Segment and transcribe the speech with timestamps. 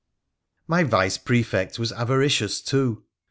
[0.65, 3.03] My Vice Prefect was avaricious too.